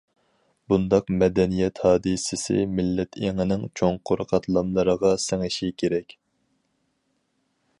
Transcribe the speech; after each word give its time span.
بۇنداق 0.71 1.09
مەدەنىيەت 1.17 1.81
ھادىسىسى 1.87 2.63
مىللەت 2.79 3.19
ئېڭىنىڭ 3.27 3.67
چوڭقۇر 3.81 4.25
قاتلاملىرىغا 4.33 5.13
سىڭىشى 5.27 5.71
كېرەك. 5.83 6.17